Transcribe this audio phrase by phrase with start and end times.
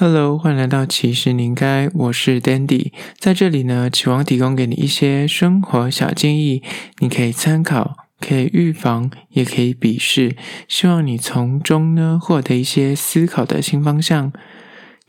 [0.00, 6.62] Hello，欢迎来到其实你应该，我是 Dandy，在这里呢，期望提供给你一些生活小建议，
[7.00, 10.36] 你可以参考，可以预防，也可以鄙视，
[10.68, 14.32] 希望你从中呢获得一些思考的新方向。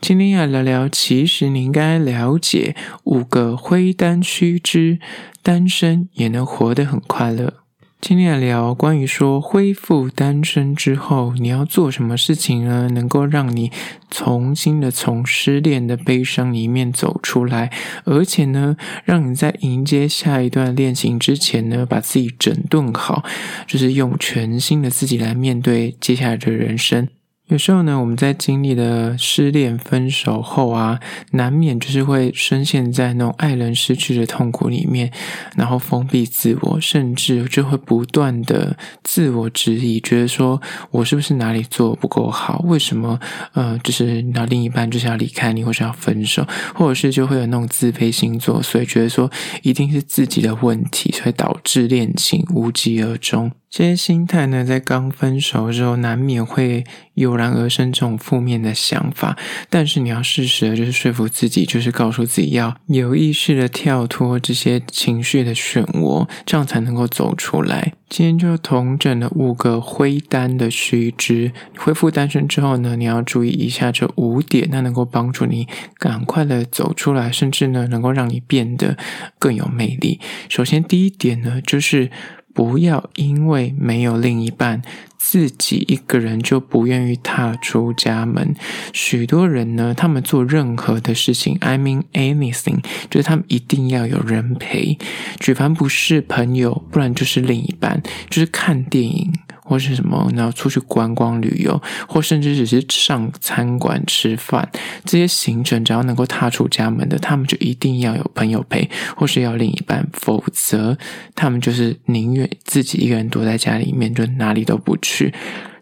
[0.00, 4.98] 今天要聊聊，其实你应该了解五个灰单须知，
[5.40, 7.59] 单身也能活得很快乐。
[8.00, 12.88] 今天来聊关于说恢复单身之后你要做什么事情呢？
[12.92, 13.70] 能够让你
[14.10, 17.70] 重新的从失恋的悲伤里面走出来，
[18.04, 23.22] 而且呢，让你在迎接下一段恋情之前呢，把自己整顿好，
[23.66, 27.06] 就是用全新的自己来面对接下来的人生。
[27.50, 31.00] 有时候呢，我们在经历了失恋、分手后啊，
[31.32, 35.10] 难免就是会深陷在那种爱人失去的痛苦里面，
[35.56, 42.64] 然后封闭自我，甚至就会不断的自我质疑，觉得说我是不是哪里做不够好？
[42.68, 43.18] 为什么
[43.54, 49.28] 呃，就是那另一半就是要离开你，或是要分手，或者是就会有那种自卑星座，所以觉得说
[49.62, 53.50] 一定是自己的问题，所以导致恋情无疾而终。
[53.68, 56.84] 这些心态呢，在刚分手的时候，难免会
[57.20, 59.38] 油然而生这种负面的想法。
[59.68, 67.92] 但是你要适时的，就是说服自己，就是告诉自己要有意识的跳脱这些情绪的漩涡，这样才能够走出来。
[68.08, 71.52] 今天就统整了五个灰单的须知。
[71.76, 78.96] 恢复单身之后呢，你要注意以下这五点，那能够帮助你赶快的走出来，甚至呢，能够让你变得
[79.38, 80.18] 更有魅力。
[80.48, 82.10] 首先，第一点呢，就是。
[82.52, 84.82] 不要因为没有另一半，
[85.22, 88.56] 自己一个人就不愿意踏出家门。
[88.92, 94.98] 许多人呢，他们做任何的事情，I mean anything，就是他们一定要有人陪，
[95.38, 99.32] 举凡不是朋友，不然就是另一半，就是看电影。
[99.70, 104.68] 或是什么，然后出去观光旅游，或甚至只是上餐馆吃饭，
[105.04, 110.98] 这些行程只要能够踏出家门的，他们就一定要有朋友陪，或是要另一半，否则
[111.36, 115.32] 他们就是宁愿自己一个人躲在家里面，就哪里都不去。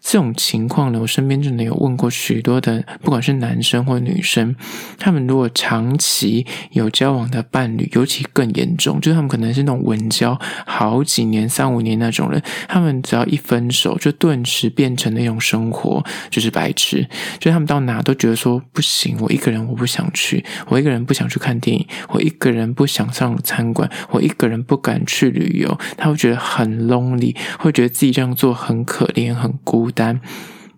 [0.01, 4.55] 这种情况呢，我身边真的有问过许多的，不管是男生或女生，
[4.97, 17.07] 他们如果长期有交往的伴侣，尤其更严重，就是他们可能是那种稳交好几年、三五年那种人，他们只要一分手，就顿时变成那种生活就是白痴，
[17.37, 29.88] 就他们到哪都觉得说不行，我一个人我不想去，我一个人不想去看电影，我一个人不想上餐馆，我一个人不敢去旅游，他会觉得很 lonely，会觉得自己这样做很可怜、很孤。
[29.91, 30.19] 单，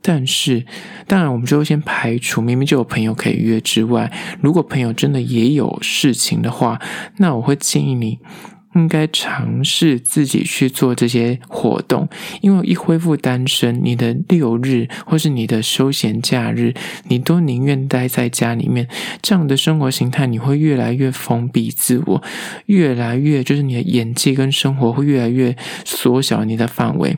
[0.02, 0.66] 但是
[1.08, 4.12] 当然，我们就会先排除明明就有朋友可以约之外，
[4.42, 6.80] 如果朋友真的也有事情的话，
[7.18, 8.20] 那我会建议你
[8.74, 12.08] 应该尝试自己去做这些活动，
[12.40, 16.74] 因为一恢复单身，你的六日或是你的休闲假日，
[17.10, 18.88] 你都宁愿待在家里面，
[19.22, 22.24] 这样的生活形态，你会越来越封闭自我，
[22.68, 27.18] 越来越就是你的眼界跟生活会越来越缩小你的范围。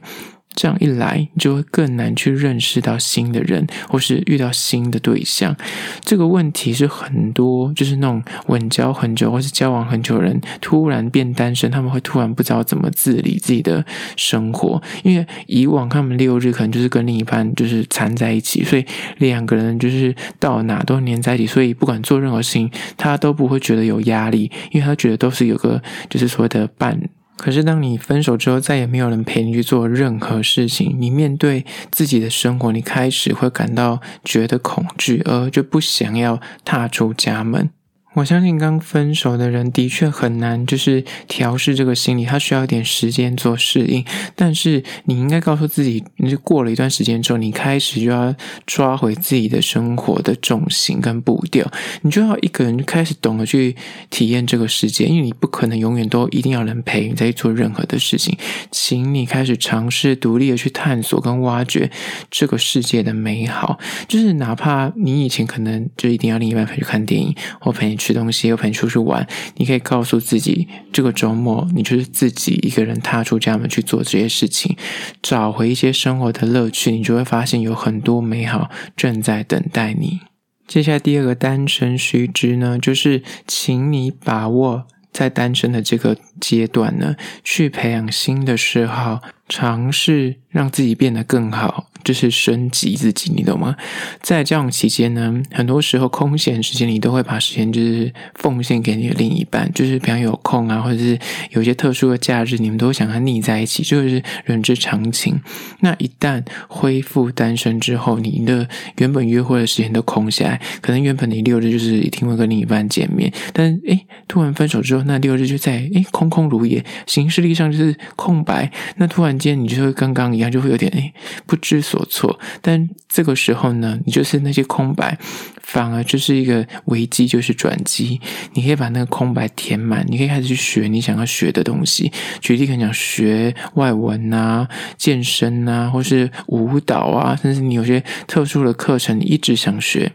[0.55, 5.55] 这样一来，你就会更难去认识到新的人，或是遇到新的对象。
[6.01, 13.83] 这个问题是很多，就是那种稳交很久或是交往很久的人，突然变单身，他们会突然不知道怎么自理自己的
[14.15, 14.81] 生活。
[15.03, 18.85] 因为以往他们六日可能就是跟另一半就是缠在一起，所以
[19.17, 26.99] 两个人就是到哪都黏在一起，所以不管做任何事情，他都不会觉得有压力，因为他觉得都是有个就是所谓的伴。
[27.43, 37.69] 可是，当你分手之后，再也没有人陪你去做任何事情，你面对自己的生活，你开始会感到觉得恐惧，而就不想要踏出家门。
[38.13, 44.05] 我相信刚分手的人的确很难，就是调试这个心理，他需要一点时间做适应。
[44.35, 48.35] 但是你应该告诉自己，你就过了一段时间之后，你开始就要
[48.67, 51.65] 抓回自己的生活的重心跟步调，
[52.03, 53.75] 你就要一个人开始懂得去
[54.11, 58.37] 体验这个世界，因为你不可能永远都一定要人陪你在做任何的事情。
[58.69, 61.89] 请你开始尝试独立的去探索跟挖掘
[62.29, 67.97] 这个世界的美好，就是哪怕你以前可能就一定要另一半陪去看电影或陪你。
[68.03, 74.75] 吃东西，又陪你出去玩，你可以告诉自己，这个周末你就是自己一个人踏出家门去做这些事情，
[75.21, 80.19] 找回一些生活的乐趣，你就会发现有很多美好正在等待你。
[80.67, 89.21] 接下来第二个单身须知呢，就是请你把握在单身的这个阶段呢，去培养新的嗜好。
[89.47, 91.89] 尝试让自己变得更好。
[92.03, 93.77] 就是升级自己，你懂吗？
[94.21, 101.17] 在这样期间呢，很多时候空闲时间，你都会把时间就是奉献给你的另一半，就是比方有空啊，或者是
[101.51, 105.41] 有一些特殊的假日，你们都想要腻在一起，就是人之常情。
[105.79, 108.67] 那一旦恢复单身之后，你的
[108.97, 118.69] 原本约会的时间都空下来，可能原本你六日就是一定会跟另一半见面，但诶，突然分手之后，那六日就在诶空空如也，形式力上就是空白。
[118.97, 121.13] 那突然间，你就会刚刚一样，就会有点诶
[121.45, 125.17] 不知所措，但这个时候呢，你就是那些空白，
[125.61, 128.19] 反而就是一个危机，就是转机。
[128.53, 132.11] 你可以把那个空白填满，你可以开始去学你想要学的东西。
[132.41, 140.11] 举例可能讲学外文啊、健身啊，或是舞蹈啊，甚至你有些特殊的课程，你一直想学。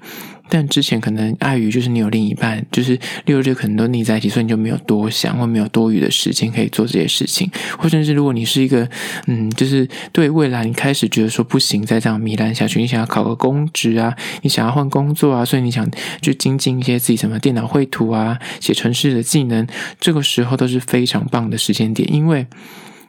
[0.49, 7.51] 但之前可能碍于就是你有另一半，就是六日可能都腻在一起，所以你就没有多想，或没有多余的时间可以做这些事情。
[7.79, 8.89] 或者是如果你是一个
[9.27, 15.89] 嗯，就是对未来你开始觉得说不行，再这样糜烂下去，你想要考个公职啊，你想要换工作啊，所以你想
[16.21, 19.67] 就精进一些自己什么电脑绘图啊、写程式的技能，
[20.01, 22.47] 这个时候都是非常棒的时间点，因为。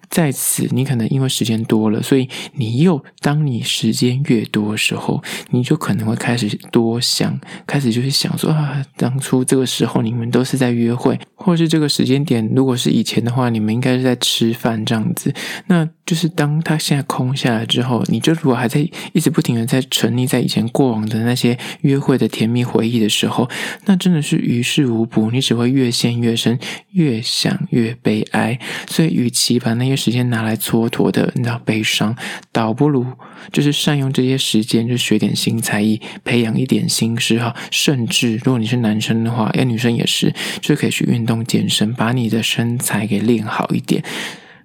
[0.10, 5.22] 在此，你可能因为时间多了，所以你又当你时间越多的时候，
[5.52, 15.34] 你就可能会开始多想，开始就是想说啊，当初这个时候你们都是在约会，或是这个时间点，如果是以前的话，你们应该是在吃饭这样子。
[15.68, 18.80] 那就是当他现在空下来之后，你就如果还在
[19.14, 23.48] 一直不停的在沉溺在以前过往的那些约会的甜蜜回忆的时候，
[23.86, 26.58] 那真的是于事无补，你只会越陷越深，
[26.94, 28.60] 越想越悲哀。
[28.88, 32.16] 所以，与其把那些时间拿来蹉跎的，你知道悲伤，
[32.54, 33.06] 倒不如
[33.52, 37.54] 就是善用这些时间，就学点新才艺，培养一点新嗜好。
[37.70, 44.02] 甚至如果你是男生的话，要女生也是，就可以去运动健身，把你的身材给练好一点。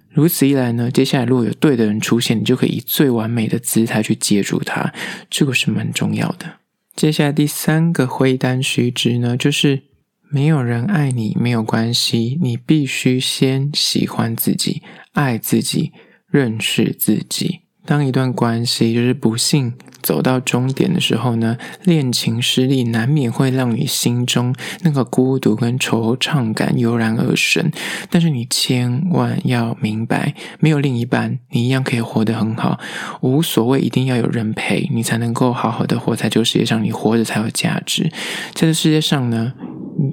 [0.09, 4.93] 如此一来呢，接下来如果有对的人出现，你就可以以最完美的姿态去接住他，
[5.29, 6.53] 这个是蛮重要的。
[6.95, 9.83] 接下来第三个灰单须知呢，就是。
[10.29, 14.81] 没有人爱你没有关系，你必须先喜欢自己、
[15.13, 15.91] 爱自己、
[16.29, 17.61] 认识自己。
[17.85, 27.71] 当一段关系就是不幸走到终点的时候呢，恋情失利难免会让你心中那个孤独跟惆怅感油然而生。
[28.09, 32.79] 但是你千万要明白，没有另一半，你一样可以活得很好。
[33.21, 38.11] 无所谓一定要有人陪你才能够好好的活在这个世界上，你活着才有价值。
[38.55, 39.53] 在这世界上呢，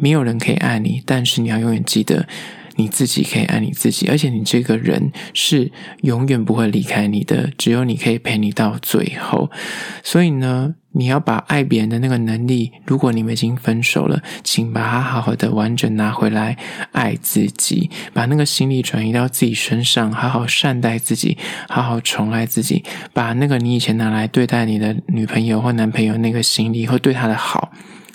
[0.00, 2.26] 没有人可以爱你，但是你要永远记得，
[2.76, 5.70] 你自己可以爱你自己，而且你这个人是
[6.02, 9.50] 永远不会离开你的，只有你可以陪你到最后。
[10.02, 16.56] 所以呢，你要把爱别人的那个能力，如果你们已经分手了，请把它好好的完整拿回来，
[16.92, 21.36] 爱自己，把那个心力转移到自己身上，好好善待自己，
[21.68, 27.70] 好好宠爱自己，把那个你以前拿来对待你的女朋友或男朋友那个心力，或对他的好。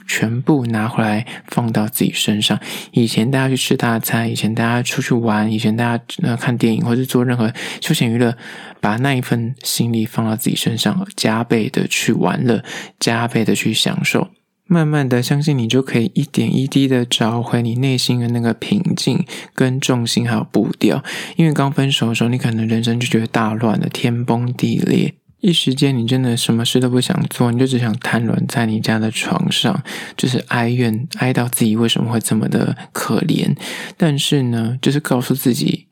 [0.07, 2.59] 全部拿回来放到自己身上。
[2.91, 8.35] 以前大家去吃大餐，以前大家出去玩，以前大家呃看电影或者做任何休闲娱乐，
[8.79, 12.63] 把那一份心力放到自己身上，加倍的去玩乐，
[12.99, 14.29] 加倍的去享受。
[14.69, 19.25] 慢慢的，相信你就可以一点一滴的找回你内心的那个平静
[19.55, 21.01] 跟重心还有步调。
[21.37, 25.13] 因为刚分手的时候，你可能人生就觉得大乱了，天崩地裂。
[25.39, 29.83] 一时间，你真的什么事都不想做，你就只想瘫软在你家的床上，
[30.15, 33.55] 就是哀怨，哀悼自己为什么会这么的可怜。
[33.95, 35.87] 但是呢，就是告诉自己，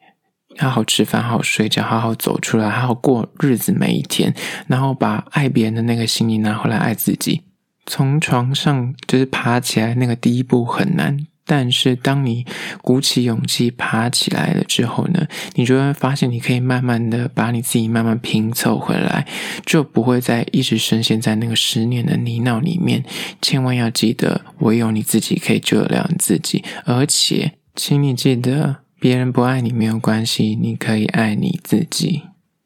[0.58, 4.34] 好好吃饭，好好睡觉，好好走出来，好好过日子每一天，
[4.66, 7.44] 然后把爱别人的那个心意拿回来爱自己。
[7.86, 11.28] 从床上就是爬起来，那个第一步很难。
[11.46, 12.44] 但是，当你
[12.82, 19.28] 鼓起勇气爬起来了之后呢，你就会发现，你可以慢慢的把你自己慢慢拼凑回来，
[19.64, 23.06] 就不会再一直深陷在那个十年的泥淖里面。
[23.42, 26.64] 千万要记得，唯有你自己可以救得了你自己。
[26.86, 32.24] 而且，请你记得，别人不爱你没有关系，你可以爱你自己。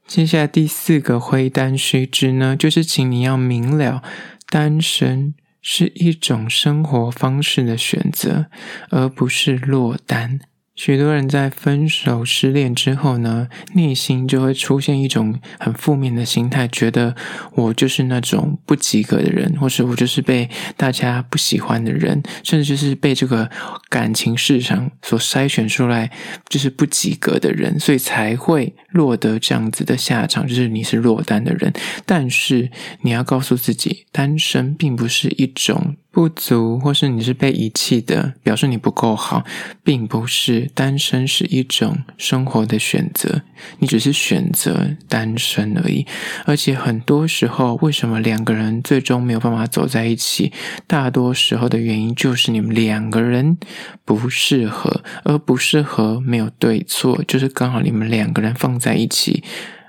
[0.08, 4.02] 接下来第四个灰单须知呢，就是请你要明了，
[4.50, 5.36] 单身。
[5.62, 8.48] 是一种生活方式的选择，
[8.90, 10.40] 而不是落单。
[10.80, 17.14] 许多人在分手、失恋之后呢，内心就会出现一种很负面的心态，觉得
[17.54, 23.50] 我就是那种不及格的人，或是我就是被大家不喜欢的人，甚至就是被这个
[23.90, 26.10] 感情市场所筛选出来
[26.48, 31.74] 就是不及格的人，所以才会落得这样子的下场，就是你是落单的人。
[32.06, 32.72] 但是
[33.02, 35.98] 你要告诉自己，单身并不是一种。
[36.20, 39.46] 不足，或是你是被遗弃的，表示你不够好，
[39.86, 40.70] 并不是。
[40.76, 43.44] 单身是一种生活的选择，
[43.78, 46.06] 你只是选择单身而已。
[46.44, 50.52] 而且很多时候，为什么两个人最终没有办法走在一起？
[50.86, 53.58] 大多时候的原因就是你们两个人
[54.04, 59.42] 不适合，而不适合没有对错，就是刚好你们两个人放在一起，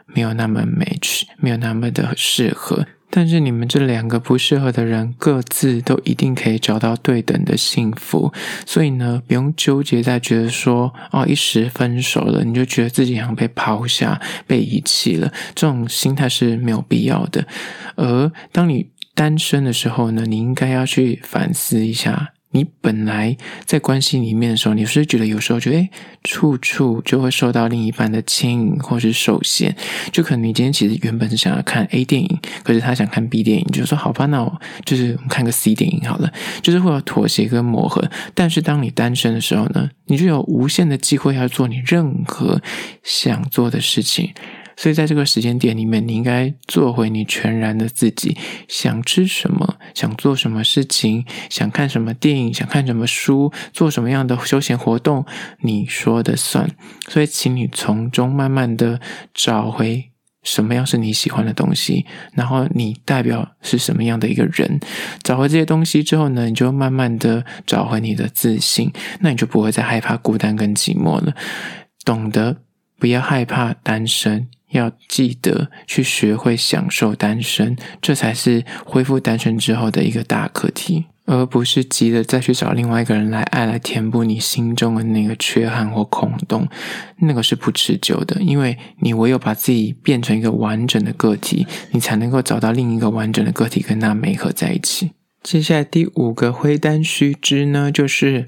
[0.07, 2.87] 没有那么 match，没有那么的适合。
[3.11, 8.33] 但是你们这两个不适合的人，各自都一定可以找到对等的幸福。
[8.65, 17.47] 所以呢，不用纠结在觉得说，哦，一时分手了，你就觉得自己好像被抛下、被遗弃了，这种心态是没有必要的。
[17.97, 22.35] 而当你单身的时候呢，你应该要去反思一下。
[22.53, 25.91] 你本来在关系里面的时候，你是不是觉得有时候觉得，诶，
[26.25, 29.77] 处处就会受到另一半的牵引或是受限？
[30.13, 38.11] 就可能你今天其实原本是想要看 A 电影，可是他想看 B 电影，就说好吧，那我就是看个 C 电影好了，就是会有妥协跟磨合。
[38.35, 42.61] 但是当你单身的时候呢，你就有无限的机会要做你任何
[43.05, 44.35] 想做的事情。
[44.81, 48.35] 所以在这个时间点里面，你应该做回你全然的自己，
[48.67, 55.27] 想吃什么，想做什么事情，想看什么电影，想看什么书，做什么样的休闲活动，
[55.61, 56.71] 你说的算。
[57.09, 58.99] 所以，请你从中慢慢的
[59.35, 64.81] 找回什么样是你喜欢的东西，然后你代表是什么样的一个人。
[65.23, 71.35] 找回这些东西之后呢，你就慢慢的找回你的自信，那你就不会再害怕孤单跟寂寞了。
[72.03, 72.63] 懂得
[72.99, 74.49] 不要害怕单身。
[74.71, 86.69] 要记得去学会享受单身，这才是恢复单身之后的一个大课题，而不是急着再去找另外一个人来爱，来填补你心中的那个缺憾或空洞，
[87.19, 88.41] 那个是不持久的。
[88.41, 95.11] 因为你唯有把自己变成一个完整的个体，你才能够找到另一个完整的个体跟他美合在一起。
[95.43, 98.47] 接下来第五个灰单须知呢，就是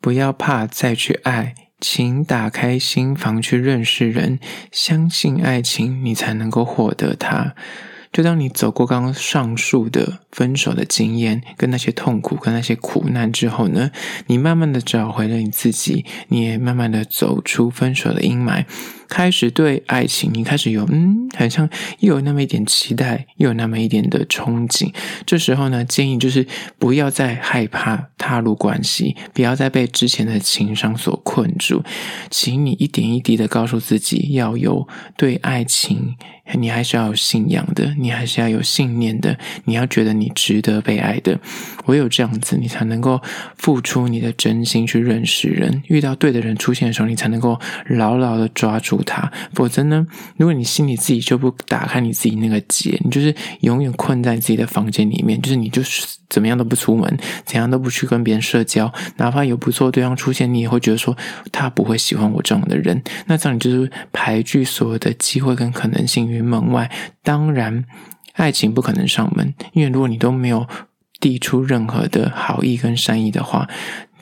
[0.00, 1.54] 不要怕再去爱。
[1.86, 4.38] 请打开心房去认识人，
[4.72, 7.54] 相信爱情，你才能够获得它。
[8.10, 13.90] 就当你走过刚刚上述的分手的经验，跟那些痛苦，跟那些苦难之后呢，
[14.28, 18.64] 你慢慢的找回了你自己，你也慢慢的走出分手的阴霾。
[19.08, 21.68] 开始对爱情，你开始有嗯，好像
[22.00, 24.92] 又有那么一点期待，又有那么一点的憧憬。
[25.26, 26.46] 这时候呢，建议就是
[26.78, 31.82] 不要再害怕踏入关系，不要再被之前的情伤所困住。
[32.30, 36.14] 请你一点一滴的告诉自己，要有对爱情，
[36.54, 41.38] 你还是要有信仰的，你还是要有信念的，你要觉得你值得被爱的。
[41.86, 43.20] 唯有这样子，你才能够
[43.56, 45.82] 付出你的真心去认识人。
[45.88, 48.93] 遇到对的人出现的时候，你才能够牢牢的抓住。
[49.02, 50.06] 他，否则呢？
[50.36, 61.16] 如果你心里自己就不打开你自己那个结，你就是永远困在自己的房间里面，就是你就是怎么样都不出门，怎样都不去跟别人社交，哪怕有不错对象出现，你也会觉得说
[61.50, 63.02] 他不会喜欢我这样的人。
[63.26, 66.90] 那这样你就是排拒所有的机会跟可能性于门外。
[67.22, 67.84] 当然，
[68.34, 70.66] 爱情不可能上门，因为如果你都没有
[71.20, 73.68] 递出任何的好意跟善意的话。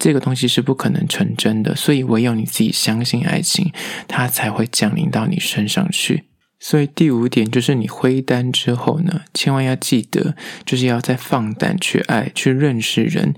[0.03, 3.71] 这个东西是不可能成真的，所以唯有你自己相信爱情，
[4.09, 6.25] 它才会降临到你身上去。
[6.59, 10.35] 所以第五点就是你灰单之后呢，千万要记得，
[10.67, 13.33] 就是要再放胆去爱，去认识人。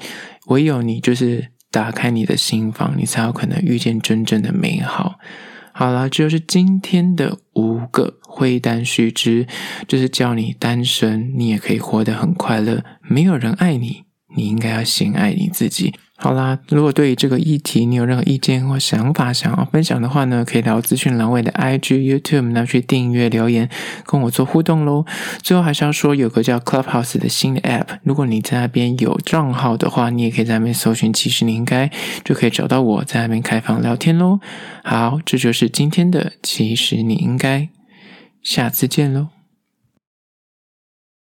[0.46, 5.16] 唯有你就是打开你的心房，你才有可能遇见真正的美好。
[5.74, 9.46] 好了，这就是今天的五个灰单须知，
[9.86, 12.82] 就是教你单身，你也可以活得很快乐。
[13.02, 14.04] 没有人爱你，
[14.34, 15.92] 你应该要先爱你自己。
[16.16, 23.68] 好啦，如果对于这个议题你有任何意见或想法想要分享的话呢，可以到资讯栏位的 IG、YouTube 那去订阅留言，
[24.06, 25.04] 跟我做互动喽。
[25.42, 31.90] 最后还是要说，有个叫 Clubhouse 的新的 App，如果你在那边有账号的话，你也可以在那边搜寻“其实你应该”，
[32.24, 34.38] 就可以找到我在那边开房聊天喽。
[34.84, 37.68] 好，这就是今天的“其实你应该”，
[38.40, 39.33] 下次见喽。